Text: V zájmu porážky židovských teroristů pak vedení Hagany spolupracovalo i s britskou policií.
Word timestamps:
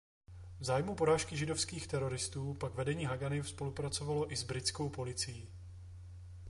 V 0.59 0.63
zájmu 0.63 0.95
porážky 0.95 1.37
židovských 1.37 1.87
teroristů 1.87 2.53
pak 2.53 2.73
vedení 2.75 3.05
Hagany 3.05 3.43
spolupracovalo 3.43 4.31
i 4.31 4.35
s 4.35 4.43
britskou 4.43 4.89
policií. 4.89 5.49